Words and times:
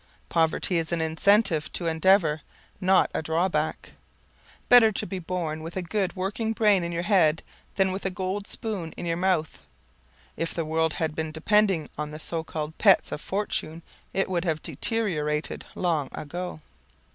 Poverty 0.29 0.77
is 0.79 0.91
an 0.91 0.99
incentive 0.99 1.71
to 1.73 1.85
endeavor, 1.85 2.41
not 2.79 3.11
a 3.13 3.21
drawback. 3.21 3.91
Better 4.67 4.91
to 4.91 5.05
be 5.05 5.19
born 5.19 5.61
with 5.61 5.77
a 5.77 5.83
good, 5.83 6.15
working 6.15 6.53
brain 6.53 6.83
in 6.83 6.91
your 6.91 7.03
head 7.03 7.43
than 7.75 7.91
with 7.91 8.03
a 8.03 8.09
gold 8.09 8.47
spoon 8.47 8.93
in 8.97 9.05
your 9.05 9.15
mouth. 9.17 9.61
If 10.35 10.55
the 10.55 10.65
world 10.65 10.93
had 10.93 11.13
been 11.13 11.31
depending 11.31 11.87
on 11.99 12.09
the 12.09 12.17
so 12.17 12.43
called 12.43 12.79
pets 12.79 13.11
of 13.11 13.21
fortune 13.21 13.83
it 14.11 14.27
would 14.27 14.43
have 14.43 14.63
deteriorated 14.63 15.65
long 15.75 16.09
ago. 16.13 16.61